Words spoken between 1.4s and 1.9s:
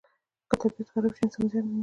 زیان ویني.